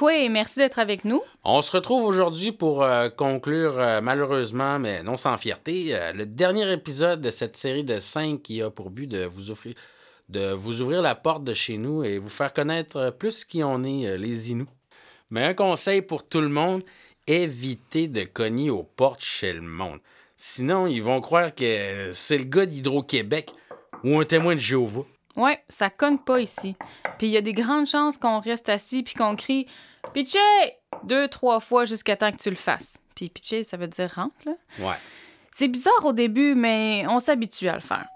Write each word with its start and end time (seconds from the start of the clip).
Quoi, 0.00 0.30
merci 0.30 0.58
d'être 0.58 0.78
avec 0.78 1.04
nous. 1.04 1.20
On 1.44 1.60
se 1.60 1.70
retrouve 1.72 2.04
aujourd'hui 2.04 2.52
pour 2.52 2.82
euh, 2.82 3.10
conclure, 3.10 3.78
euh, 3.78 4.00
malheureusement, 4.00 4.78
mais 4.78 5.02
non 5.02 5.18
sans 5.18 5.36
fierté, 5.36 5.88
euh, 5.90 6.12
le 6.14 6.24
dernier 6.24 6.72
épisode 6.72 7.20
de 7.20 7.30
cette 7.30 7.54
série 7.58 7.84
de 7.84 8.00
cinq 8.00 8.40
qui 8.40 8.62
a 8.62 8.70
pour 8.70 8.88
but 8.90 9.06
de 9.06 9.26
vous 9.26 9.50
offrir 9.50 9.74
de 10.30 10.52
vous 10.52 10.80
ouvrir 10.80 11.02
la 11.02 11.14
porte 11.14 11.44
de 11.44 11.52
chez 11.52 11.76
nous 11.76 12.02
et 12.02 12.18
vous 12.18 12.30
faire 12.30 12.54
connaître 12.54 13.14
plus 13.18 13.44
qui 13.44 13.62
on 13.62 13.84
est, 13.84 14.16
les 14.16 14.52
Inuits. 14.52 14.68
Mais 15.28 15.44
un 15.44 15.54
conseil 15.54 16.00
pour 16.00 16.26
tout 16.26 16.40
le 16.40 16.48
monde, 16.48 16.82
évitez 17.26 18.08
de 18.08 18.22
cogner 18.22 18.70
aux 18.70 18.84
portes 18.84 19.22
chez 19.22 19.52
le 19.52 19.60
monde. 19.60 19.98
Sinon, 20.36 20.86
ils 20.86 21.02
vont 21.02 21.20
croire 21.20 21.54
que 21.54 22.10
c'est 22.14 22.38
le 22.38 22.44
gars 22.44 22.64
d'Hydro-Québec 22.64 23.50
ou 24.02 24.18
un 24.18 24.24
témoin 24.24 24.54
de 24.54 24.60
Jéhovah. 24.60 25.04
Ouais, 25.40 25.64
ça 25.68 25.88
cogne 25.88 26.18
pas 26.18 26.40
ici. 26.40 26.76
Puis 27.16 27.28
il 27.28 27.30
y 27.30 27.38
a 27.38 27.40
des 27.40 27.54
grandes 27.54 27.86
chances 27.86 28.18
qu'on 28.18 28.40
reste 28.40 28.68
assis 28.68 29.02
puis 29.02 29.14
qu'on 29.14 29.36
crie 29.36 29.66
Pitché! 30.12 30.38
deux, 31.04 31.28
trois 31.28 31.60
fois 31.60 31.86
jusqu'à 31.86 32.14
temps 32.14 32.30
que 32.30 32.36
tu 32.36 32.50
le 32.50 32.56
fasses. 32.56 32.98
Puis 33.14 33.30
pitché, 33.30 33.64
ça 33.64 33.78
veut 33.78 33.86
dire 33.86 34.12
rentre, 34.14 34.34
là. 34.44 34.52
Ouais. 34.80 34.96
C'est 35.56 35.68
bizarre 35.68 36.04
au 36.04 36.12
début, 36.12 36.54
mais 36.54 37.06
on 37.08 37.20
s'habitue 37.20 37.68
à 37.68 37.74
le 37.74 37.80
faire. 37.80 38.06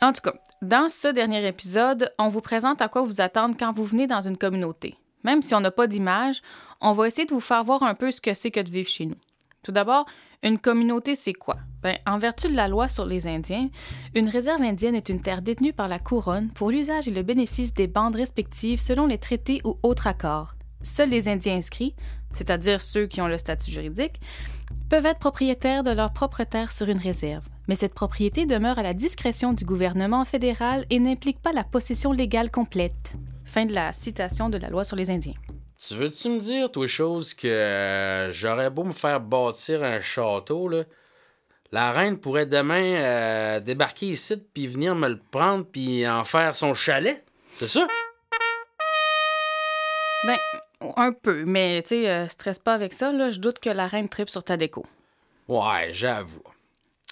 En 0.00 0.12
tout 0.12 0.22
cas, 0.22 0.34
dans 0.60 0.88
ce 0.88 1.06
dernier 1.06 1.46
épisode, 1.46 2.12
on 2.18 2.26
vous 2.26 2.40
présente 2.40 2.82
à 2.82 2.88
quoi 2.88 3.02
vous 3.02 3.20
attendre 3.20 3.54
quand 3.56 3.70
vous 3.70 3.84
venez 3.84 4.08
dans 4.08 4.22
une 4.22 4.36
communauté. 4.36 4.96
Même 5.22 5.42
si 5.42 5.54
on 5.54 5.60
n'a 5.60 5.70
pas 5.70 5.86
d'image, 5.86 6.42
on 6.80 6.92
va 6.92 7.06
essayer 7.06 7.26
de 7.26 7.34
vous 7.34 7.40
faire 7.40 7.62
voir 7.62 7.84
un 7.84 7.94
peu 7.94 8.10
ce 8.10 8.20
que 8.20 8.34
c'est 8.34 8.50
que 8.50 8.58
de 8.58 8.70
vivre 8.70 8.88
chez 8.88 9.06
nous. 9.06 9.18
Tout 9.62 9.70
d'abord, 9.70 10.06
une 10.42 10.58
communauté, 10.58 11.14
c'est 11.14 11.32
quoi? 11.32 11.56
Ben, 11.82 11.96
en 12.04 12.18
vertu 12.18 12.48
de 12.48 12.56
la 12.56 12.66
loi 12.66 12.88
sur 12.88 13.06
les 13.06 13.28
Indiens, 13.28 13.68
une 14.12 14.28
réserve 14.28 14.60
indienne 14.60 14.96
est 14.96 15.08
une 15.08 15.22
terre 15.22 15.40
détenue 15.40 15.72
par 15.72 15.86
la 15.86 16.00
couronne 16.00 16.50
pour 16.50 16.72
l'usage 16.72 17.06
et 17.06 17.12
le 17.12 17.22
bénéfice 17.22 17.72
des 17.72 17.86
bandes 17.86 18.16
respectives 18.16 18.80
selon 18.80 19.06
les 19.06 19.18
traités 19.18 19.60
ou 19.64 19.78
autres 19.84 20.08
accords. 20.08 20.56
Seuls 20.82 21.10
les 21.10 21.28
Indiens 21.28 21.54
inscrits, 21.54 21.94
c'est-à-dire 22.32 22.82
ceux 22.82 23.06
qui 23.06 23.20
ont 23.20 23.28
le 23.28 23.38
statut 23.38 23.70
juridique, 23.70 24.20
peuvent 24.88 25.06
être 25.06 25.20
propriétaires 25.20 25.84
de 25.84 25.92
leur 25.92 26.12
propre 26.12 26.42
terre 26.42 26.72
sur 26.72 26.88
une 26.88 26.98
réserve. 26.98 27.46
Mais 27.68 27.76
cette 27.76 27.94
propriété 27.94 28.46
demeure 28.46 28.80
à 28.80 28.82
la 28.82 28.94
discrétion 28.94 29.52
du 29.52 29.64
gouvernement 29.64 30.24
fédéral 30.24 30.86
et 30.90 30.98
n'implique 30.98 31.40
pas 31.40 31.52
la 31.52 31.62
possession 31.62 32.10
légale 32.10 32.50
complète. 32.50 33.14
Fin 33.44 33.66
de 33.66 33.74
la 33.74 33.92
citation 33.92 34.48
de 34.48 34.58
la 34.58 34.70
loi 34.70 34.82
sur 34.82 34.96
les 34.96 35.10
Indiens. 35.10 35.34
Tu 35.86 35.94
veux-tu 35.94 36.28
me 36.28 36.38
dire, 36.38 36.70
toi, 36.70 36.86
chose 36.86 37.34
que 37.34 37.48
euh, 37.48 38.30
j'aurais 38.30 38.70
beau 38.70 38.84
me 38.84 38.92
faire 38.92 39.20
bâtir 39.20 39.82
un 39.82 40.00
château, 40.00 40.68
là? 40.68 40.84
La 41.72 41.90
reine 41.90 42.18
pourrait 42.18 42.46
demain 42.46 42.84
euh, 42.84 43.60
débarquer 43.60 44.06
ici 44.06 44.36
puis 44.54 44.68
venir 44.68 44.94
me 44.94 45.08
le 45.08 45.18
prendre 45.18 45.64
puis 45.64 46.06
en 46.06 46.22
faire 46.22 46.54
son 46.54 46.74
chalet? 46.74 47.24
C'est 47.54 47.66
ça? 47.66 47.88
Ben, 50.24 50.36
un 50.96 51.12
peu, 51.12 51.44
mais 51.46 51.82
tu 51.82 51.88
sais, 51.88 52.10
euh, 52.10 52.28
stresse 52.28 52.60
pas 52.60 52.74
avec 52.74 52.92
ça, 52.92 53.10
là. 53.10 53.30
Je 53.30 53.40
doute 53.40 53.58
que 53.58 53.70
la 53.70 53.88
reine 53.88 54.08
tripe 54.08 54.30
sur 54.30 54.44
ta 54.44 54.56
déco. 54.56 54.86
Ouais, 55.48 55.88
j'avoue. 55.90 56.44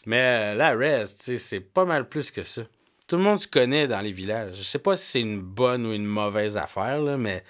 Mais 0.07 0.55
la 0.55 0.77
reste, 0.77 1.19
tu 1.19 1.25
sais, 1.25 1.39
c'est 1.39 1.61
pas 1.61 1.85
mal 1.85 2.09
plus 2.09 2.31
que 2.31 2.45
ça. 2.45 2.63
Tout 3.09 3.17
le 3.17 3.23
monde 3.23 3.41
se 3.41 3.49
connaît 3.49 3.89
dans 3.89 4.01
les 4.01 4.13
villages. 4.13 4.59
Je 4.59 4.63
sais 4.63 4.79
pas 4.79 4.95
si 4.95 5.11
c'est 5.11 5.21
une 5.21 5.41
bonne 5.41 5.85
ou 5.87 5.93
une 5.93 6.07
mauvaise 6.07 6.57
affaire, 6.57 7.01
là, 7.01 7.17
mais 7.17 7.43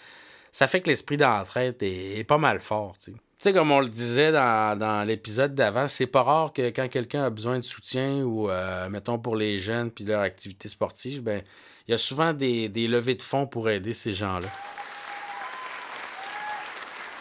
ça 0.53 0.67
fait 0.67 0.81
que 0.81 0.89
l'esprit 0.89 1.17
d'entraide 1.17 1.77
est, 1.81 2.25
pas 2.25 2.39
mal 2.39 2.61
fort. 2.61 2.97
Tu 2.99 3.15
sais, 3.39 3.53
comme 3.53 3.71
on 3.71 3.81
le 3.81 3.89
disait 3.89 4.33
dans, 4.33 5.07
l'épisode 5.07 5.55
d'avant, 5.55 5.89
c'est 5.89 6.07
pas 6.07 6.23
rare 6.23 6.53
que 6.53 6.71
quand 6.71 6.89
quelqu'un 6.89 7.25
a 7.25 7.31
besoin 7.31 7.59
de 7.59 7.65
soutien 7.65 8.23
ou, 8.23 8.51
euh, 8.51 8.89
mettons, 8.89 9.19
pour 9.19 9.37
les 9.37 9.59
jeunes 9.59 9.91
puis 9.91 10.05
leur 10.05 10.21
activité 10.21 10.69
sportive, 10.69 11.23
ben 11.23 11.43
il 11.89 11.93
y 11.93 11.95
a 11.95 11.99
souvent 11.99 12.33
des, 12.33 12.69
levées 12.69 13.15
de 13.15 13.23
fonds 13.23 13.47
pour 13.47 13.69
aider 13.69 13.93
ces 13.93 14.13
gens-là. 14.13 14.49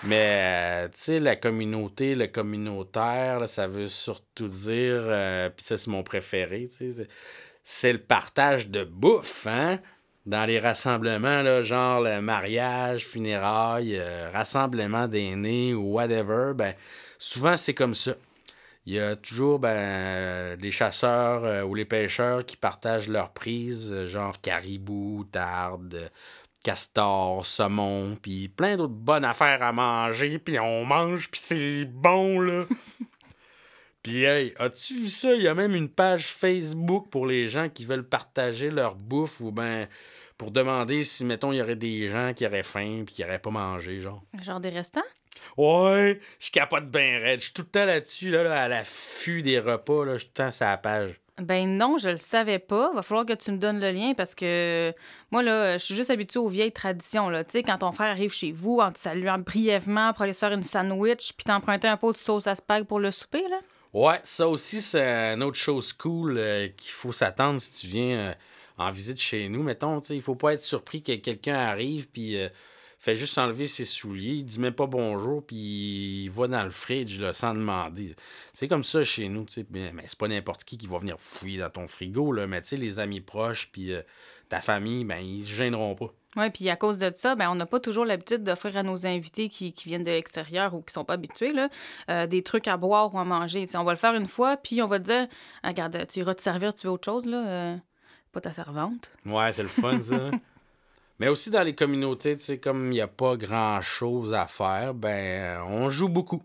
Mais, 0.03 0.85
euh, 0.85 0.87
tu 0.87 0.93
sais, 0.95 1.19
la 1.19 1.35
communauté, 1.35 2.15
le 2.15 2.27
communautaire, 2.27 3.49
ça 3.49 3.67
veut 3.67 3.87
surtout 3.87 4.47
dire, 4.47 5.01
euh, 5.05 5.49
puis 5.49 5.65
ça, 5.65 5.77
c'est 5.77 5.89
mon 5.89 6.03
préféré, 6.03 6.69
c'est 7.63 7.91
le 7.91 7.99
partage 7.99 8.69
de 8.69 8.83
bouffe, 8.83 9.45
hein? 9.47 9.79
Dans 10.29 10.45
les 10.45 10.59
rassemblements, 10.59 11.41
là, 11.41 11.63
genre 11.63 12.01
le 12.01 12.21
mariage, 12.21 13.07
funérailles, 13.07 13.97
euh, 13.97 14.29
rassemblement 14.31 15.07
d'aînés 15.07 15.73
ou 15.73 15.93
whatever, 15.93 16.51
ben, 16.53 16.75
souvent 17.17 17.57
c'est 17.57 17.73
comme 17.73 17.95
ça. 17.95 18.13
Il 18.85 18.93
y 18.93 18.99
a 18.99 19.15
toujours 19.15 19.57
ben, 19.57 20.55
les 20.61 20.69
chasseurs 20.69 21.43
euh, 21.45 21.63
ou 21.63 21.73
les 21.73 21.85
pêcheurs 21.85 22.45
qui 22.45 22.57
partagent 22.57 23.09
leurs 23.09 23.31
prises, 23.31 23.91
euh, 23.91 24.05
genre 24.05 24.39
caribou, 24.39 25.25
tarde, 25.31 26.11
castor, 26.63 27.43
saumon, 27.43 28.15
puis 28.21 28.49
plein 28.49 28.77
d'autres 28.77 28.93
bonnes 28.93 29.25
affaires 29.25 29.63
à 29.63 29.71
manger, 29.71 30.37
puis 30.37 30.59
on 30.59 30.85
mange, 30.85 31.31
puis 31.31 31.41
c'est 31.43 31.85
bon, 31.85 32.39
là. 32.39 32.65
Puis, 34.01 34.23
hey, 34.23 34.53
as-tu 34.57 34.95
vu 34.95 35.09
ça? 35.09 35.33
Il 35.35 35.41
y 35.41 35.47
a 35.49 35.53
même 35.53 35.75
une 35.75 35.89
page 35.89 36.27
Facebook 36.27 37.09
pour 37.09 37.25
les 37.25 37.49
gens 37.49 37.67
qui 37.67 37.83
veulent 37.83 38.07
partager 38.07 38.71
leur 38.71 38.95
bouffe 38.95 39.41
ou 39.41 39.51
ben 39.51 39.89
pour 40.39 40.51
demander 40.51 41.03
si, 41.03 41.25
mettons, 41.25 41.51
il 41.51 41.57
y 41.57 41.61
aurait 41.61 41.75
des 41.75 42.07
gens 42.07 42.33
qui 42.33 42.47
auraient 42.47 42.63
faim 42.63 43.03
puis 43.05 43.15
qui 43.15 43.21
n'auraient 43.21 43.39
pas 43.39 43.51
mangé, 43.51 43.99
genre. 43.99 44.23
Genre 44.41 44.61
des 44.61 44.69
restants? 44.69 45.01
Ouais, 45.57 46.19
je 46.39 46.49
capote 46.49 46.89
bien 46.89 47.19
raide. 47.19 47.41
Je 47.41 47.45
suis 47.45 47.53
tout 47.53 47.63
le 47.63 47.67
temps 47.67 47.85
là-dessus, 47.85 48.31
là, 48.31 48.63
à 48.63 48.67
l'affût 48.69 49.41
des 49.41 49.59
repas, 49.59 50.05
là. 50.05 50.13
Je 50.13 50.19
suis 50.19 50.27
tout 50.27 50.41
le 50.41 50.45
temps 50.45 50.51
sur 50.51 50.65
la 50.65 50.77
page. 50.77 51.19
Ben 51.41 51.77
non, 51.77 51.97
je 51.97 52.09
le 52.09 52.17
savais 52.17 52.59
pas. 52.59 52.91
Va 52.93 53.01
falloir 53.01 53.25
que 53.25 53.33
tu 53.33 53.51
me 53.51 53.57
donnes 53.57 53.81
le 53.81 53.91
lien 53.91 54.13
parce 54.15 54.33
que 54.33 54.93
moi, 55.29 55.43
là, 55.43 55.77
je 55.77 55.83
suis 55.83 55.95
juste 55.95 56.09
habituée 56.09 56.39
aux 56.39 56.49
vieilles 56.49 56.71
traditions. 56.71 57.29
Là. 57.29 57.43
Tu 57.43 57.51
sais, 57.51 57.63
quand 57.63 57.79
ton 57.79 57.91
frère 57.91 58.07
arrive 58.09 58.33
chez 58.33 58.53
vous 58.53 58.79
en 58.79 58.93
te 58.93 58.99
saluant 58.99 59.39
brièvement 59.39 60.13
pour 60.13 60.23
aller 60.23 60.33
se 60.33 60.39
faire 60.39 60.53
une 60.53 60.63
sandwich 60.63 61.33
puis 61.35 61.43
t'emprunter 61.43 61.89
un 61.89 61.97
pot 61.97 62.13
de 62.13 62.17
sauce 62.17 62.47
à 62.47 62.55
spag 62.55 62.85
pour 62.85 62.99
le 62.99 63.11
souper, 63.11 63.43
là. 63.49 63.59
Ouais, 63.91 64.19
ça 64.23 64.47
aussi, 64.47 64.81
c'est 64.81 65.33
une 65.33 65.43
autre 65.43 65.57
chose 65.57 65.93
cool 65.93 66.37
euh, 66.37 66.67
qu'il 66.67 66.91
faut 66.91 67.11
s'attendre 67.11 67.59
si 67.59 67.71
tu 67.71 67.87
viens 67.87 68.17
euh, 68.17 68.33
en 68.79 68.91
visite 68.91 69.19
chez 69.19 69.49
nous. 69.49 69.61
Mettons, 69.63 69.99
il 69.99 70.21
faut 70.21 70.35
pas 70.35 70.53
être 70.53 70.61
surpris 70.61 71.03
que 71.03 71.15
quelqu'un 71.15 71.55
arrive 71.55 72.09
puis 72.09 72.37
euh, 72.37 72.49
fait 72.97 73.15
juste 73.15 73.37
enlever 73.37 73.67
ses 73.67 73.85
souliers, 73.85 74.33
il 74.33 74.45
dit 74.45 74.59
même 74.59 74.73
pas 74.73 74.87
bonjour, 74.87 75.45
puis 75.45 76.23
il 76.23 76.29
va 76.29 76.47
dans 76.47 76.63
le 76.63 76.71
fridge 76.71 77.19
là, 77.19 77.33
sans 77.33 77.53
demander. 77.53 78.15
C'est 78.51 78.67
comme 78.67 78.83
ça 78.83 79.03
chez 79.03 79.29
nous. 79.29 79.45
Mais, 79.69 79.93
c'est 80.05 80.17
pas 80.17 80.27
n'importe 80.27 80.63
qui 80.63 80.77
qui 80.77 80.87
va 80.87 80.97
venir 80.97 81.15
fouiller 81.19 81.59
dans 81.59 81.69
ton 81.69 81.87
frigo, 81.87 82.31
là. 82.33 82.47
Mais 82.47 82.61
les 82.71 82.99
amis 82.99 83.21
proches 83.21 83.69
puis 83.71 83.93
ta 84.49 84.59
famille, 84.61 85.05
ben, 85.05 85.19
ils 85.19 85.45
se 85.45 85.53
gêneront 85.53 85.95
pas. 85.95 86.11
Oui, 86.35 86.49
puis 86.51 86.69
à 86.69 86.75
cause 86.75 86.97
de 86.97 87.11
ça, 87.15 87.35
ben, 87.35 87.49
on 87.49 87.55
n'a 87.55 87.65
pas 87.65 87.79
toujours 87.79 88.05
l'habitude 88.05 88.43
d'offrir 88.43 88.77
à 88.77 88.83
nos 88.83 89.07
invités 89.07 89.49
qui, 89.49 89.73
viennent 89.85 90.03
de 90.03 90.11
l'extérieur 90.11 90.75
ou 90.75 90.81
qui 90.81 90.93
sont 90.93 91.05
pas 91.05 91.13
habitués 91.13 91.53
euh, 92.09 92.27
des 92.27 92.43
trucs 92.43 92.67
à 92.67 92.77
boire 92.77 93.13
ou 93.13 93.19
à 93.19 93.25
manger. 93.25 93.65
on 93.75 93.83
va 93.83 93.93
le 93.93 93.97
faire 93.97 94.13
une 94.13 94.27
fois, 94.27 94.57
puis 94.57 94.81
on 94.81 94.87
va 94.87 94.99
dire 94.99 95.27
Regarde, 95.63 96.05
tu 96.07 96.19
iras 96.19 96.35
te 96.35 96.41
servir, 96.41 96.73
tu 96.73 96.85
veux 96.85 96.93
autre 96.93 97.05
chose, 97.05 97.25
là, 97.25 97.47
euh, 97.47 97.77
pas 98.31 98.41
ta 98.41 98.53
servante. 98.53 99.11
Ouais, 99.25 99.51
c'est 99.51 99.63
le 99.63 99.69
fun, 99.69 100.01
ça. 100.01 100.31
Mais 101.19 101.27
aussi 101.27 101.49
dans 101.49 101.63
les 101.63 101.75
communautés, 101.75 102.37
tu 102.37 102.43
sais, 102.43 102.57
comme 102.59 102.85
il 102.87 102.91
n'y 102.91 103.01
a 103.01 103.07
pas 103.07 103.35
grand-chose 103.35 104.33
à 104.33 104.47
faire, 104.47 104.93
ben, 104.93 105.61
on 105.67 105.89
joue 105.89 106.07
beaucoup. 106.07 106.41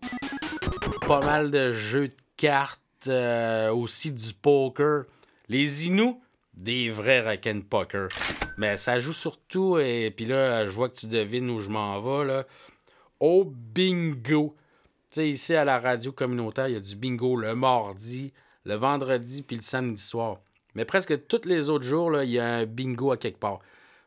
Pas 1.07 1.21
mal 1.21 1.49
de 1.49 1.71
jeux 1.71 2.09
de 2.09 2.15
cartes, 2.35 2.81
euh, 3.07 3.71
aussi 3.71 4.11
du 4.11 4.33
poker. 4.33 5.05
Les 5.47 5.87
Inuits, 5.87 6.17
des 6.55 6.89
vrais 6.89 7.21
requins 7.21 7.61
poker. 7.61 8.09
Mais 8.57 8.75
ça 8.75 8.99
joue 8.99 9.13
surtout, 9.13 9.77
et 9.79 10.11
puis 10.15 10.25
là, 10.25 10.65
je 10.65 10.71
vois 10.71 10.89
que 10.89 10.95
tu 10.95 11.07
devines 11.07 11.49
où 11.49 11.59
je 11.59 11.69
m'en 11.69 12.01
vais, 12.01 12.25
là, 12.25 12.45
au 13.19 13.45
bingo. 13.45 14.55
Tu 15.09 15.21
sais, 15.21 15.29
ici 15.29 15.55
à 15.55 15.63
la 15.63 15.79
radio 15.79 16.11
communautaire, 16.11 16.67
il 16.67 16.73
y 16.73 16.77
a 16.77 16.81
du 16.81 16.95
bingo 16.95 17.37
le 17.37 17.55
mardi, 17.55 18.33
le 18.65 18.75
vendredi, 18.75 19.41
puis 19.41 19.55
le 19.55 19.61
samedi 19.61 20.01
soir. 20.01 20.39
Mais 20.75 20.85
presque 20.85 21.27
tous 21.27 21.45
les 21.45 21.69
autres 21.69 21.85
jours, 21.85 22.21
il 22.21 22.29
y 22.29 22.39
a 22.39 22.45
un 22.45 22.65
bingo 22.65 23.11
à 23.11 23.17
quelque 23.17 23.39
part. 23.39 23.59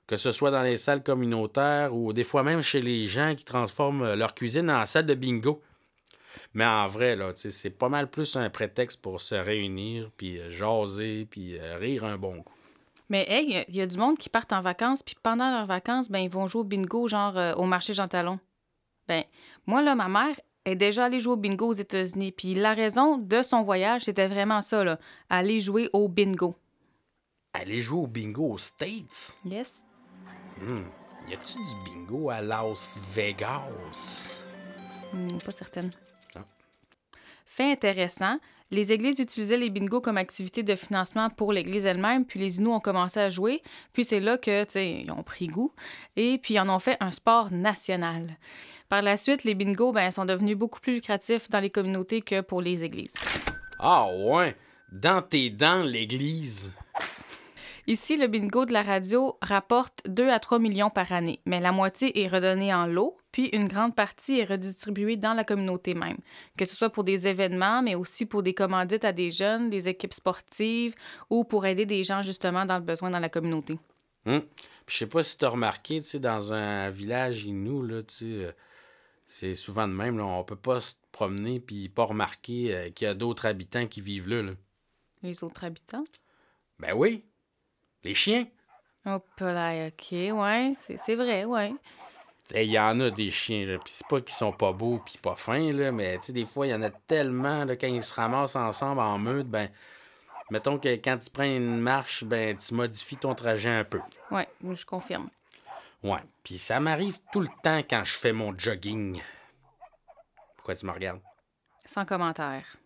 Que 0.06 0.17
ce 0.17 0.32
soit 0.32 0.50
dans 0.50 0.62
les 0.62 0.76
salles 0.76 1.03
communautaires 1.03 1.94
ou 1.94 2.12
des 2.12 2.25
fois 2.25 2.43
même 2.43 2.62
chez 2.62 2.81
les 2.81 3.06
gens 3.06 3.35
qui 3.35 3.44
transforment 3.44 4.15
leur 4.15 4.35
cuisine 4.35 4.70
en 4.70 4.87
salle 4.87 5.06
de 5.06 5.15
bingo. 5.15 5.62
Mais 6.55 6.65
en 6.65 6.88
vrai, 6.88 7.17
là, 7.17 7.32
c'est 7.35 7.70
pas 7.70 7.88
mal 7.88 8.11
plus 8.11 8.37
un 8.37 8.49
prétexte 8.50 9.00
pour 9.03 9.20
se 9.20 9.35
réunir, 9.35 10.11
puis 10.17 10.38
euh, 10.38 10.50
jaser, 10.50 11.26
puis 11.31 11.59
euh, 11.59 11.76
rire 11.76 12.05
un 12.05 12.17
bon 12.17 12.43
coup. 12.43 12.55
Mais 13.11 13.26
hey, 13.29 13.65
il 13.69 13.76
y, 13.76 13.81
a 13.81 13.87
du 13.87 13.97
monde 13.97 14.19
qui 14.19 14.29
partent 14.29 14.53
en 14.53 14.61
vacances, 14.61 15.03
puis 15.03 15.17
pendant 15.23 15.50
leurs 15.50 15.67
vacances, 15.67 16.11
ben 16.11 16.19
ils 16.19 16.31
vont 16.31 16.47
jouer 16.47 16.61
au 16.61 16.65
bingo, 16.65 17.09
genre 17.09 17.38
euh, 17.38 17.55
au 17.55 17.65
marché 17.65 17.94
Jean 17.94 18.06
Talon. 18.06 18.38
Ben, 19.09 19.25
moi, 19.67 19.81
là, 19.81 19.94
ma 19.94 20.09
mère 20.09 20.38
est 20.69 20.76
déjà 20.76 21.06
allée 21.06 21.20
jouer 21.20 21.32
au 21.35 21.37
bingo 21.37 21.69
aux 21.69 21.75
États-Unis. 21.75 22.32
Puis 22.32 22.55
la 22.55 22.75
raison 22.75 23.19
de 23.19 23.43
son 23.43 23.62
voyage, 23.62 24.03
c'était 24.05 24.29
vraiment 24.29 24.61
ça, 24.61 24.85
là. 24.85 24.99
Aller 25.31 25.61
jouer 25.61 25.88
au 25.93 26.09
bingo. 26.09 26.55
Aller 27.53 27.81
jouer 27.81 28.00
au 28.00 28.06
bingo 28.06 28.53
aux 28.53 28.59
States? 28.59 29.37
Yes. 29.44 29.85
Hmm. 30.61 30.85
Y 31.29 31.35
a-tu 31.35 31.59
du 31.59 31.91
bingo 31.91 32.31
à 32.31 32.41
Las 32.41 32.99
Vegas? 33.15 34.35
Hmm, 35.12 35.38
pas 35.44 35.53
certaine. 35.53 35.91
Fait 37.58 37.72
intéressant, 37.72 38.38
Les 38.70 38.93
églises 38.93 39.19
utilisaient 39.19 39.56
les 39.56 39.69
bingos 39.69 40.00
comme 40.00 40.16
activité 40.16 40.62
de 40.62 40.76
financement 40.76 41.28
pour 41.28 41.52
l'église 41.52 41.87
elle-même, 41.87 42.25
puis 42.25 42.38
les 42.38 42.58
Inuits 42.58 42.70
ont 42.70 42.78
commencé 42.78 43.19
à 43.19 43.31
jouer, 43.31 43.62
puis 43.93 44.05
c'est 44.05 44.20
là 44.20 44.38
que, 44.38 44.62
tu 44.62 44.72
sais, 44.75 45.02
ils 45.05 45.10
ont 45.10 45.25
pris 45.25 45.49
goût, 45.49 45.72
et 46.14 46.38
puis 46.38 46.55
ils 46.55 46.60
en 46.60 46.69
ont 46.69 46.78
fait 46.78 46.96
un 47.00 47.10
sport 47.10 47.50
national. 47.50 48.37
Par 48.88 49.02
la 49.02 49.16
suite, 49.16 49.43
les 49.43 49.56
bingos 49.56 49.90
ben, 49.90 50.12
sont 50.12 50.25
devenus 50.25 50.56
beaucoup 50.56 50.78
plus 50.78 50.94
lucratifs 50.94 51.50
dans 51.50 51.58
les 51.58 51.70
communautés 51.70 52.20
que 52.20 52.43
pour 52.43 52.62
les 52.62 52.84
églises. 52.84 53.14
Ah 53.81 54.06
ouais, 54.28 54.55
dans 54.93 55.20
tes 55.20 55.50
dents, 55.50 55.82
l'église. 55.82 56.72
Ici, 57.88 58.16
le 58.16 58.28
bingo 58.28 58.66
de 58.66 58.72
la 58.72 58.82
radio 58.82 59.37
rapporte 59.43 60.02
2 60.06 60.28
à 60.28 60.38
3 60.38 60.60
millions 60.60 60.90
par 60.90 61.10
année, 61.10 61.40
mais 61.44 61.58
la 61.58 61.72
moitié 61.72 62.22
est 62.22 62.28
redonnée 62.28 62.72
en 62.72 62.87
lot, 62.87 63.16
puis 63.38 63.50
une 63.52 63.69
grande 63.69 63.94
partie 63.94 64.40
est 64.40 64.44
redistribuée 64.44 65.17
dans 65.17 65.32
la 65.32 65.44
communauté 65.44 65.94
même, 65.94 66.17
que 66.56 66.64
ce 66.64 66.75
soit 66.75 66.90
pour 66.90 67.05
des 67.05 67.29
événements, 67.29 67.82
mais 67.82 67.94
aussi 67.94 68.26
pour 68.26 68.43
des 68.43 68.52
commandites 68.52 69.05
à 69.05 69.12
des 69.12 69.31
jeunes, 69.31 69.70
des 69.70 69.88
équipes 69.88 70.12
sportives 70.12 70.96
ou 71.31 71.44
pour 71.44 71.64
aider 71.64 71.87
des 71.87 72.02
gens 72.02 72.20
justement 72.20 72.67
dans 72.67 72.79
le 72.79 72.82
besoin 72.82 73.11
dans 73.11 73.20
la 73.20 73.29
communauté. 73.29 73.79
Hum. 74.26 74.40
Puis 74.40 74.94
je 74.94 74.96
sais 74.96 75.06
pas 75.06 75.23
si 75.23 75.38
tu 75.38 75.44
as 75.44 75.50
remarqué, 75.50 76.00
tu 76.00 76.08
sais, 76.08 76.19
dans 76.19 76.52
un 76.52 76.90
village 76.90 77.44
inou, 77.44 77.81
là, 77.82 78.02
tu 78.02 78.14
sais, 78.17 78.25
euh, 78.25 78.52
c'est 79.29 79.55
souvent 79.55 79.87
de 79.87 79.93
même, 79.93 80.19
là, 80.19 80.25
on 80.25 80.43
peut 80.43 80.56
pas 80.56 80.81
se 80.81 80.96
promener 81.12 81.61
puis 81.61 81.88
pas 81.88 82.06
remarquer 82.06 82.75
euh, 82.75 82.91
qu'il 82.91 83.06
y 83.06 83.08
a 83.08 83.14
d'autres 83.14 83.46
habitants 83.46 83.87
qui 83.87 84.00
vivent 84.00 84.29
là, 84.29 84.43
là. 84.43 84.52
Les 85.23 85.44
autres 85.44 85.62
habitants? 85.62 86.05
Ben 86.81 86.93
oui, 86.93 87.25
les 88.02 88.14
chiens. 88.14 88.49
Là, 89.05 89.14
ok, 89.14 90.11
ouais, 90.11 90.75
c'est 91.06 91.14
vrai, 91.14 91.44
ouais. 91.44 91.73
Il 92.55 92.62
y 92.65 92.79
en 92.79 92.99
a 93.00 93.11
des 93.11 93.31
chiens, 93.31 93.67
là. 93.67 93.79
Puis 93.79 93.93
c'est 93.93 94.06
pas 94.06 94.21
qu'ils 94.21 94.35
sont 94.35 94.53
pas 94.53 94.73
beaux 94.73 95.00
puis 95.05 95.19
pas 95.19 95.37
fins, 95.37 95.73
là, 95.73 95.93
mais 95.93 96.17
tu 96.19 96.27
sais, 96.27 96.33
des 96.33 96.47
fois, 96.47 96.67
il 96.67 96.71
y 96.71 96.75
en 96.75 96.83
a 96.83 96.91
tellement, 96.91 97.65
là, 97.65 97.77
quand 97.77 97.87
ils 97.87 98.03
se 98.03 98.15
ramassent 98.15 98.56
ensemble 98.56 99.00
en 99.00 99.19
meute, 99.19 99.49
ben, 99.49 99.69
mettons 100.50 100.79
que 100.79 100.89
quand 100.89 101.19
tu 101.19 101.31
prends 101.31 101.45
une 101.45 101.79
marche, 101.79 102.25
ben, 102.25 102.56
tu 102.56 102.75
modifies 102.75 103.19
ton 103.19 103.35
trajet 103.35 103.71
un 103.71 103.85
peu. 103.85 104.00
Ouais, 104.31 104.49
je 104.73 104.87
confirme. 104.87 105.29
Ouais. 106.03 106.21
Puis 106.43 106.59
ça 106.59 106.81
m'arrive 106.81 107.19
tout 107.33 107.41
le 107.41 107.49
temps 107.62 107.79
quand 107.79 108.05
je 108.05 108.15
fais 108.15 108.33
mon 108.33 108.56
jogging. 108.56 109.21
Pourquoi 110.56 110.75
tu 110.75 110.87
me 110.87 110.93
regardes? 110.93 111.21
Sans 111.85 112.05
commentaire. 112.05 112.77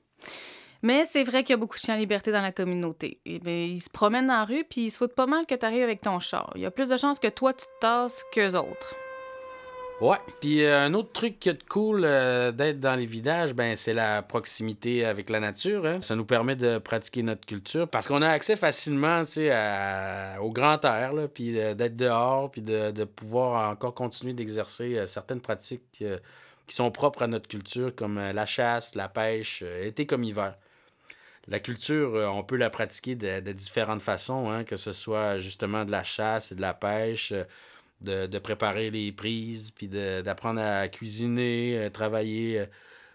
Mais 0.82 1.06
c'est 1.06 1.22
vrai 1.22 1.44
qu'il 1.44 1.50
y 1.50 1.54
a 1.54 1.58
beaucoup 1.58 1.76
de 1.76 1.80
chiens 1.80 1.94
en 1.94 1.98
liberté 1.98 2.32
dans 2.32 2.42
la 2.42 2.50
communauté. 2.50 3.20
Et 3.24 3.38
bien, 3.38 3.54
ils 3.54 3.80
se 3.80 3.90
promènent 3.90 4.26
dans 4.26 4.38
la 4.38 4.44
rue, 4.44 4.64
puis 4.64 4.86
ils 4.86 4.90
se 4.90 4.96
foutent 4.96 5.14
pas 5.14 5.26
mal 5.26 5.46
que 5.46 5.54
tu 5.54 5.64
arrives 5.64 5.82
avec 5.82 6.00
ton 6.00 6.18
char. 6.18 6.50
Il 6.56 6.62
y 6.62 6.66
a 6.66 6.72
plus 6.72 6.88
de 6.88 6.96
chances 6.96 7.20
que 7.20 7.28
toi, 7.28 7.52
tu 7.52 7.66
te 7.66 7.80
tasses 7.80 8.24
qu'eux 8.32 8.56
autres. 8.56 8.96
Ouais. 10.02 10.16
Puis 10.40 10.64
euh, 10.64 10.80
un 10.80 10.94
autre 10.94 11.12
truc 11.12 11.38
qui 11.38 11.48
est 11.48 11.64
cool 11.68 12.02
euh, 12.04 12.50
d'être 12.50 12.80
dans 12.80 12.96
les 12.96 13.06
villages, 13.06 13.54
ben 13.54 13.76
c'est 13.76 13.94
la 13.94 14.20
proximité 14.20 15.04
avec 15.04 15.30
la 15.30 15.38
nature. 15.38 15.86
hein. 15.86 16.00
Ça 16.00 16.16
nous 16.16 16.24
permet 16.24 16.56
de 16.56 16.78
pratiquer 16.78 17.22
notre 17.22 17.46
culture 17.46 17.86
parce 17.86 18.08
qu'on 18.08 18.20
a 18.20 18.28
accès 18.28 18.56
facilement, 18.56 19.22
tu 19.24 19.48
au 20.40 20.50
grand 20.50 20.84
air, 20.84 21.12
là, 21.12 21.28
puis 21.28 21.56
euh, 21.56 21.74
d'être 21.74 21.94
dehors, 21.94 22.50
puis 22.50 22.62
de, 22.62 23.04
pouvoir 23.04 23.70
encore 23.70 23.94
continuer 23.94 24.32
d'exercer 24.34 25.06
certaines 25.06 25.40
pratiques 25.40 25.84
qui 25.92 26.74
sont 26.74 26.90
propres 26.90 27.22
à 27.22 27.28
notre 27.28 27.46
culture, 27.46 27.94
comme 27.94 28.18
la 28.18 28.44
chasse, 28.44 28.96
la 28.96 29.08
pêche, 29.08 29.62
été 29.62 30.04
comme 30.04 30.24
hiver. 30.24 30.56
La 31.46 31.60
culture, 31.60 32.14
on 32.34 32.42
peut 32.42 32.56
la 32.56 32.70
pratiquer 32.70 33.14
de, 33.14 33.52
différentes 33.52 34.02
façons, 34.02 34.50
hein, 34.50 34.64
que 34.64 34.74
ce 34.74 34.90
soit 34.90 35.38
justement 35.38 35.84
de 35.84 35.92
la 35.92 36.02
chasse 36.02 36.52
de 36.52 36.60
la 36.60 36.74
pêche, 36.74 37.32
de, 38.02 38.26
de 38.26 38.38
préparer 38.38 38.90
les 38.90 39.12
prises, 39.12 39.70
puis 39.70 39.88
d'apprendre 39.88 40.60
à 40.60 40.88
cuisiner, 40.88 41.78
euh, 41.78 41.90
travailler 41.90 42.60
euh, 42.60 42.66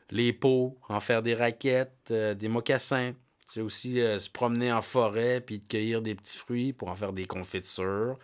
les 0.10 0.34
pots, 0.34 0.78
en 0.90 1.00
faire 1.00 1.22
des 1.22 1.34
raquettes, 1.34 2.10
euh, 2.12 2.34
des 2.34 2.48
mocassins. 2.48 3.14
C'est 3.46 3.62
aussi 3.62 3.94
se 3.94 4.30
promener 4.30 4.74
en 4.74 4.82
forêt, 4.82 5.40
puis 5.40 5.60
de 5.60 5.66
cueillir 5.66 6.02
des 6.02 6.16
petits 6.16 6.38
fruits 6.38 6.74
pour 6.74 6.90
en 6.90 6.96
faire 6.96 7.14
des 7.14 7.26
confitures, 7.26 8.20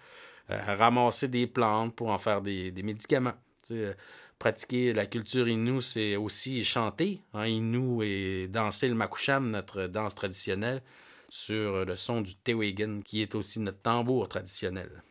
ramasser 0.49 1.29
des 1.29 1.47
plantes 1.47 1.95
pour 1.95 2.09
en 2.09 2.17
faire 2.17 2.41
des, 2.41 2.71
des 2.71 2.83
médicaments. 2.83 3.31
Tu 3.65 3.75
sais, 3.75 3.85
euh, 3.85 3.93
pratiquer 4.37 4.91
la 4.91 5.05
culture 5.05 5.47
Innu, 5.47 5.81
c'est 5.81 6.17
aussi 6.17 6.65
chanter 6.65 7.21
en 7.31 7.43
Innu 7.43 8.03
et 8.03 8.49
danser 8.49 8.89
le 8.89 8.95
makusham, 8.95 9.49
notre 9.49 9.87
danse 9.87 10.15
traditionnelle, 10.15 10.81
sur 11.29 11.85
le 11.85 11.95
son 11.95 12.19
du 12.19 12.35
tewagen, 12.35 13.01
qui 13.01 13.21
est 13.21 13.35
aussi 13.35 13.61
notre 13.61 13.81
tambour 13.81 14.27
traditionnel. 14.27 15.01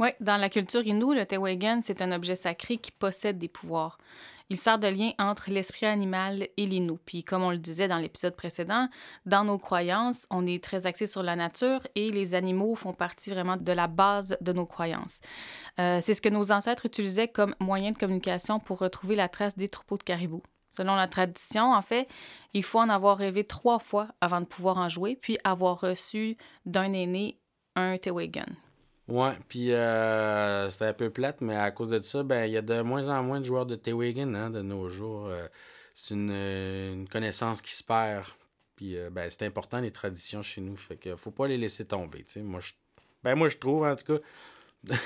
Oui, 0.00 0.08
dans 0.18 0.38
la 0.38 0.48
culture 0.48 0.86
Innu, 0.86 1.14
le 1.14 1.26
Tewagen, 1.26 1.82
c'est 1.82 2.00
un 2.00 2.10
objet 2.10 2.34
sacré 2.34 2.78
qui 2.78 2.90
possède 2.90 3.36
des 3.36 3.48
pouvoirs. 3.48 3.98
Il 4.48 4.56
sert 4.56 4.78
de 4.78 4.88
lien 4.88 5.10
entre 5.18 5.50
l'esprit 5.50 5.84
animal 5.84 6.48
et 6.56 6.64
l'Innu. 6.64 6.96
Puis, 7.04 7.22
comme 7.22 7.42
on 7.42 7.50
le 7.50 7.58
disait 7.58 7.86
dans 7.86 7.98
l'épisode 7.98 8.34
précédent, 8.34 8.88
dans 9.26 9.44
nos 9.44 9.58
croyances, 9.58 10.26
on 10.30 10.46
est 10.46 10.64
très 10.64 10.86
axé 10.86 11.06
sur 11.06 11.22
la 11.22 11.36
nature 11.36 11.86
et 11.96 12.08
les 12.08 12.32
animaux 12.32 12.76
font 12.76 12.94
partie 12.94 13.28
vraiment 13.28 13.58
de 13.58 13.72
la 13.72 13.88
base 13.88 14.38
de 14.40 14.54
nos 14.54 14.64
croyances. 14.64 15.20
Euh, 15.78 15.98
c'est 16.00 16.14
ce 16.14 16.22
que 16.22 16.30
nos 16.30 16.50
ancêtres 16.50 16.86
utilisaient 16.86 17.28
comme 17.28 17.54
moyen 17.60 17.90
de 17.90 17.98
communication 17.98 18.58
pour 18.58 18.78
retrouver 18.78 19.16
la 19.16 19.28
trace 19.28 19.54
des 19.58 19.68
troupeaux 19.68 19.98
de 19.98 20.02
caribous. 20.02 20.42
Selon 20.70 20.94
la 20.94 21.08
tradition, 21.08 21.74
en 21.74 21.82
fait, 21.82 22.08
il 22.54 22.64
faut 22.64 22.78
en 22.78 22.88
avoir 22.88 23.18
rêvé 23.18 23.44
trois 23.44 23.78
fois 23.78 24.08
avant 24.22 24.40
de 24.40 24.46
pouvoir 24.46 24.78
en 24.78 24.88
jouer, 24.88 25.14
puis 25.14 25.36
avoir 25.44 25.78
reçu 25.78 26.38
d'un 26.64 26.90
aîné 26.92 27.38
un 27.76 27.98
Tewagen. 27.98 28.56
Ouais, 29.10 29.32
puis 29.48 29.72
euh, 29.72 30.70
c'était 30.70 30.86
un 30.86 30.92
peu 30.92 31.10
plate, 31.10 31.40
mais 31.40 31.56
à 31.56 31.70
cause 31.70 31.90
de 31.90 31.98
ça, 31.98 32.22
ben 32.22 32.44
il 32.44 32.52
y 32.52 32.56
a 32.56 32.62
de 32.62 32.80
moins 32.80 33.08
en 33.08 33.22
moins 33.22 33.40
de 33.40 33.44
joueurs 33.44 33.66
de 33.66 33.74
Tewagen 33.74 34.34
hein, 34.34 34.50
de 34.50 34.62
nos 34.62 34.88
jours. 34.88 35.26
Euh, 35.26 35.46
c'est 35.94 36.14
une, 36.14 36.30
une 36.30 37.08
connaissance 37.08 37.60
qui 37.60 37.74
se 37.74 37.82
perd. 37.82 38.24
Puis 38.76 38.96
euh, 38.96 39.10
ben, 39.10 39.28
c'est 39.28 39.44
important 39.44 39.80
les 39.80 39.90
traditions 39.90 40.42
chez 40.42 40.60
nous, 40.60 40.76
fait 40.76 40.96
que 40.96 41.16
faut 41.16 41.32
pas 41.32 41.46
les 41.48 41.58
laisser 41.58 41.84
tomber. 41.84 42.24
Moi, 42.36 42.60
je... 42.60 42.72
Ben 43.22 43.34
moi 43.34 43.48
je 43.48 43.58
trouve 43.58 43.84
en 43.84 43.94
tout 43.96 44.16
cas. 44.16 44.96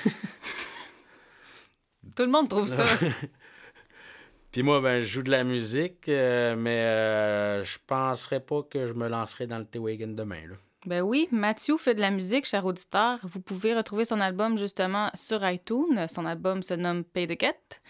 Tout 2.15 2.23
le 2.23 2.29
monde 2.29 2.47
trouve 2.47 2.67
ça. 2.67 2.85
Puis 4.51 4.63
moi, 4.63 4.79
ben 4.79 5.01
je 5.01 5.05
joue 5.05 5.23
de 5.23 5.31
la 5.31 5.43
musique, 5.43 6.07
euh, 6.07 6.55
mais 6.55 6.79
euh, 6.79 7.63
je 7.65 7.77
penserais 7.85 8.39
pas 8.39 8.63
que 8.63 8.87
je 8.87 8.93
me 8.93 9.09
lancerai 9.09 9.47
dans 9.47 9.59
le 9.59 9.65
Tewagen 9.65 10.15
demain. 10.15 10.47
Là. 10.47 10.55
Ben 10.85 11.01
oui, 11.01 11.27
Mathieu 11.31 11.77
fait 11.77 11.95
de 11.95 12.01
la 12.01 12.11
musique, 12.11 12.45
cher 12.45 12.63
auditeur. 12.63 13.19
Vous 13.23 13.41
pouvez 13.41 13.73
retrouver 13.73 14.05
son 14.05 14.19
album 14.19 14.55
justement 14.55 15.09
sur 15.15 15.47
iTunes. 15.49 16.05
Son 16.09 16.27
album 16.27 16.61
se 16.61 16.75
nomme 16.75 17.03
Pay 17.03 17.25
the 17.25 17.37
Cat. 17.37 17.81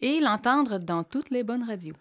Et 0.00 0.20
l'entendre 0.20 0.78
dans 0.78 1.04
toutes 1.04 1.28
les 1.28 1.42
bonnes 1.42 1.64
radios. 1.64 1.96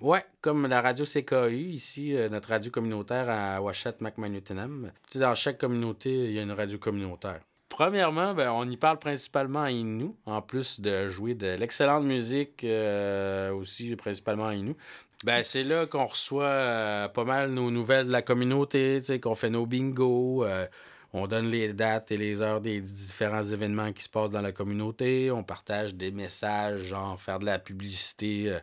Ouais, 0.00 0.24
comme 0.40 0.66
la 0.66 0.80
radio 0.80 1.04
CKU, 1.04 1.70
ici, 1.70 2.16
euh, 2.16 2.28
notre 2.28 2.48
radio 2.48 2.72
communautaire 2.72 3.30
à 3.30 3.62
Washat 3.62 3.94
McManutenam. 4.00 4.90
Dans 5.14 5.34
chaque 5.36 5.58
communauté, 5.58 6.10
il 6.12 6.32
y 6.32 6.40
a 6.40 6.42
une 6.42 6.50
radio 6.50 6.76
communautaire. 6.78 7.40
Premièrement, 7.68 8.34
ben, 8.34 8.50
on 8.50 8.68
y 8.68 8.76
parle 8.76 8.98
principalement 8.98 9.60
en 9.60 9.66
Innu, 9.66 10.10
en 10.26 10.42
plus 10.42 10.80
de 10.80 11.08
jouer 11.08 11.34
de 11.34 11.54
l'excellente 11.54 12.04
musique 12.04 12.64
euh, 12.64 13.52
aussi, 13.52 13.94
principalement 13.94 14.44
en 14.44 14.50
Innu. 14.50 14.76
Ben, 15.24 15.42
c'est 15.42 15.62
là 15.64 15.86
qu'on 15.86 16.04
reçoit 16.04 16.44
euh, 16.44 17.08
pas 17.08 17.24
mal 17.24 17.50
nos 17.50 17.70
nouvelles 17.70 18.08
de 18.08 18.12
la 18.12 18.20
communauté, 18.20 19.00
qu'on 19.22 19.34
fait 19.34 19.48
nos 19.48 19.64
bingos. 19.64 20.44
euh, 20.44 20.66
on 21.14 21.26
donne 21.26 21.50
les 21.50 21.72
dates 21.72 22.12
et 22.12 22.18
les 22.18 22.42
heures 22.42 22.60
des 22.60 22.78
différents 22.82 23.42
événements 23.42 23.90
qui 23.94 24.02
se 24.02 24.10
passent 24.10 24.32
dans 24.32 24.42
la 24.42 24.52
communauté. 24.52 25.30
On 25.30 25.42
partage 25.42 25.94
des 25.94 26.10
messages, 26.10 26.82
genre 26.82 27.18
faire 27.18 27.38
de 27.38 27.46
la 27.46 27.58
publicité 27.58 28.50
euh, 28.50 28.58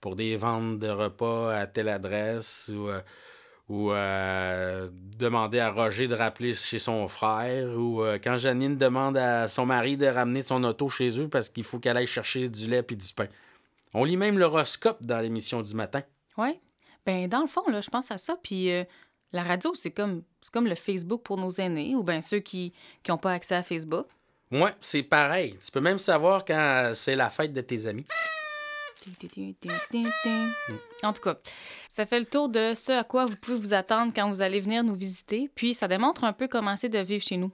pour 0.00 0.16
des 0.16 0.38
ventes 0.38 0.78
de 0.78 0.88
repas 0.88 1.54
à 1.54 1.66
telle 1.66 1.90
adresse 1.90 2.70
ou, 2.72 2.88
ou 3.68 3.90
demander 5.18 5.58
à 5.58 5.70
Roger 5.70 6.06
de 6.08 6.14
rappeler 6.14 6.54
chez 6.54 6.78
son 6.78 7.08
frère 7.08 7.68
ou 7.76 8.02
quand 8.22 8.38
Janine 8.38 8.76
demande 8.78 9.18
à 9.18 9.48
son 9.48 9.66
mari 9.66 9.96
de 9.98 10.06
ramener 10.06 10.42
son 10.42 10.64
auto 10.64 10.88
chez 10.88 11.20
eux 11.20 11.28
parce 11.28 11.50
qu'il 11.50 11.64
faut 11.64 11.78
qu'elle 11.78 11.96
aille 11.98 12.06
chercher 12.06 12.48
du 12.48 12.68
lait 12.68 12.84
et 12.88 12.94
du 12.96 13.12
pain. 13.14 13.26
On 13.98 14.04
lit 14.04 14.18
même 14.18 14.38
l'horoscope 14.38 15.06
dans 15.06 15.20
l'émission 15.20 15.62
du 15.62 15.74
matin. 15.74 16.02
Ouais. 16.36 16.60
Ben 17.06 17.28
dans 17.28 17.40
le 17.40 17.46
fond, 17.46 17.66
là, 17.66 17.80
je 17.80 17.88
pense 17.88 18.10
à 18.10 18.18
ça. 18.18 18.36
Puis 18.42 18.70
euh, 18.70 18.84
la 19.32 19.42
radio, 19.42 19.74
c'est 19.74 19.90
comme, 19.90 20.22
c'est 20.42 20.52
comme 20.52 20.66
le 20.66 20.74
Facebook 20.74 21.22
pour 21.22 21.38
nos 21.38 21.50
aînés 21.52 21.96
ou 21.96 22.02
bien 22.02 22.20
ceux 22.20 22.40
qui 22.40 22.74
n'ont 23.08 23.16
pas 23.16 23.32
accès 23.32 23.54
à 23.54 23.62
Facebook. 23.62 24.06
Ouais, 24.52 24.74
c'est 24.82 25.02
pareil. 25.02 25.56
Tu 25.64 25.70
peux 25.70 25.80
même 25.80 25.98
savoir 25.98 26.44
quand 26.44 26.92
c'est 26.94 27.16
la 27.16 27.30
fête 27.30 27.54
de 27.54 27.62
tes 27.62 27.86
amis. 27.86 28.04
En 31.02 31.12
tout 31.14 31.22
cas, 31.22 31.38
ça 31.88 32.04
fait 32.04 32.20
le 32.20 32.26
tour 32.26 32.50
de 32.50 32.74
ce 32.74 32.92
à 32.92 33.04
quoi 33.04 33.24
vous 33.24 33.36
pouvez 33.36 33.56
vous 33.56 33.72
attendre 33.72 34.12
quand 34.14 34.28
vous 34.28 34.42
allez 34.42 34.60
venir 34.60 34.84
nous 34.84 34.96
visiter. 34.96 35.48
Puis 35.54 35.72
ça 35.72 35.88
démontre 35.88 36.24
un 36.24 36.34
peu 36.34 36.48
comment 36.48 36.76
c'est 36.76 36.90
de 36.90 36.98
vivre 36.98 37.24
chez 37.24 37.38
nous. 37.38 37.50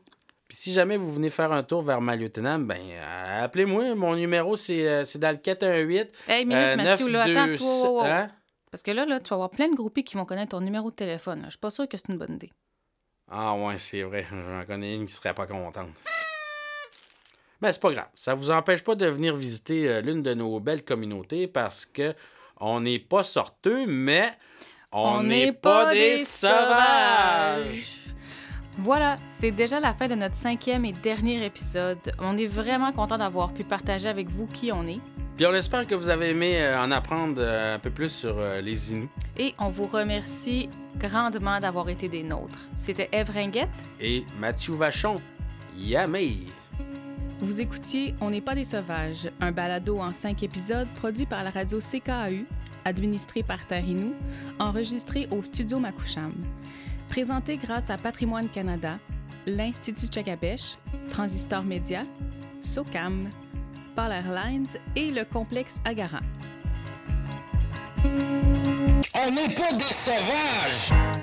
Puis 0.53 0.61
si 0.61 0.75
jamais 0.75 0.99
vous 0.99 1.11
venez 1.11 1.31
faire 1.31 1.51
un 1.51 1.63
tour 1.63 1.81
vers 1.81 2.03
Maliotenam, 2.03 2.67
ben 2.67 2.79
euh, 2.79 3.45
appelez-moi. 3.45 3.95
Mon 3.95 4.15
numéro, 4.15 4.55
c'est 4.55 4.87
euh, 4.87 5.07
c'est 5.07 5.19
dans 5.19 5.31
le 5.31 5.39
418. 5.39 6.13
Hey, 6.29 6.45
minute, 6.45 6.63
euh, 6.63 6.77
Mathieu, 6.77 7.09
là, 7.09 7.23
attends, 7.23 7.33
92, 7.33 7.59
toi, 7.59 7.91
wow, 7.91 7.97
wow. 7.97 8.05
hein? 8.05 8.31
Parce 8.71 8.83
que 8.83 8.91
là, 8.91 9.07
là, 9.07 9.19
tu 9.19 9.31
vas 9.31 9.37
avoir 9.37 9.49
plein 9.49 9.71
de 9.71 9.75
groupies 9.75 10.05
qui 10.05 10.15
vont 10.15 10.27
connaître 10.27 10.51
ton 10.51 10.61
numéro 10.61 10.91
de 10.91 10.95
téléphone. 10.95 11.41
Je 11.47 11.53
suis 11.53 11.59
pas 11.59 11.71
sûre 11.71 11.89
que 11.89 11.97
c'est 11.97 12.13
une 12.13 12.19
bonne 12.19 12.35
idée. 12.35 12.53
Ah 13.31 13.55
ouais, 13.55 13.79
c'est 13.79 14.03
vrai. 14.03 14.27
J'en 14.31 14.65
connais 14.67 14.95
une 14.95 15.07
qui 15.07 15.15
serait 15.15 15.33
pas 15.33 15.47
contente. 15.47 15.89
Mais 17.63 17.73
c'est 17.73 17.81
pas 17.81 17.93
grave. 17.93 18.09
Ça 18.15 18.35
vous 18.35 18.51
empêche 18.51 18.85
pas 18.85 18.95
de 18.95 19.07
venir 19.07 19.35
visiter 19.35 19.89
euh, 19.89 20.03
l'une 20.03 20.23
de 20.23 20.35
nos 20.35 20.61
belles 20.61 20.85
communautés 20.85 21.47
parce 21.47 21.87
que 21.87 22.15
on 22.61 22.81
n'est 22.81 22.99
pas 22.99 23.23
sorteux, 23.23 23.87
mais 23.87 24.37
On 24.93 25.23
n'est 25.23 25.55
pas 25.55 25.95
des 25.95 26.19
sauvages! 26.19 28.03
Voilà, 28.79 29.17
c'est 29.27 29.51
déjà 29.51 29.81
la 29.81 29.93
fin 29.93 30.09
de 30.09 30.15
notre 30.15 30.37
cinquième 30.37 30.85
et 30.85 30.93
dernier 30.93 31.45
épisode. 31.45 31.99
On 32.19 32.39
est 32.39 32.47
vraiment 32.47 32.91
content 32.93 33.17
d'avoir 33.17 33.53
pu 33.53 33.65
partager 33.65 34.09
avec 34.09 34.31
vous 34.31 34.47
qui 34.47 34.73
on 34.73 34.87
est. 34.87 35.01
Puis 35.37 35.47
on 35.47 35.53
espère 35.55 35.87
que 35.87 35.95
vous 35.95 36.09
avez 36.09 36.31
aimé 36.31 36.57
euh, 36.57 36.79
en 36.79 36.91
apprendre 36.91 37.37
euh, 37.39 37.77
un 37.77 37.79
peu 37.79 37.91
plus 37.91 38.11
sur 38.11 38.39
euh, 38.39 38.61
les 38.61 38.93
Inuits. 38.93 39.09
Et 39.39 39.55
on 39.59 39.69
vous 39.69 39.85
remercie 39.85 40.69
grandement 40.99 41.59
d'avoir 41.59 41.89
été 41.89 42.09
des 42.09 42.23
nôtres. 42.23 42.69
C'était 42.77 43.09
Eve 43.13 43.31
Ringuette. 43.31 43.69
Et 44.01 44.25
Mathieu 44.39 44.75
Vachon. 44.75 45.17
Yamé! 45.77 46.47
Vous 47.41 47.61
écoutiez 47.61 48.15
On 48.21 48.31
n'est 48.31 48.41
pas 48.41 48.55
des 48.55 48.65
sauvages, 48.65 49.31
un 49.41 49.53
balado 49.53 49.99
en 49.99 50.13
cinq 50.13 50.43
épisodes 50.43 50.89
produit 50.95 51.27
par 51.27 51.43
la 51.43 51.51
radio 51.51 51.81
CKAU, 51.81 52.45
administré 52.85 53.43
par 53.43 53.67
Tarinou, 53.67 54.15
enregistré 54.59 55.29
au 55.31 55.43
studio 55.43 55.79
Makoucham. 55.81 56.33
Présenté 57.13 57.59
grâce 57.59 57.91
à 57.91 57.99
Patrimoine 57.99 58.49
Canada, 58.49 58.99
l'Institut 59.45 60.07
Tchakabèche, 60.07 60.79
Transistor 61.11 61.63
Média, 61.63 62.07
SOCAM, 62.63 63.29
Paul 63.95 64.13
Airlines 64.13 64.65
et 64.97 65.11
le 65.11 65.27
complexe 65.27 65.79
Agara. 65.85 66.21
On 68.03 69.31
n'est 69.31 69.55
pas 69.55 69.75
des 69.75 69.93
sauvages! 69.93 71.22